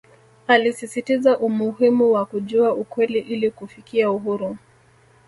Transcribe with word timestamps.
Alisisitiza 0.47 1.39
umuhimu 1.39 2.11
wa 2.11 2.25
kujua 2.25 2.73
ukweli 2.73 3.19
ili 3.19 3.51
kufikia 3.51 4.11
uhuru 4.11 4.57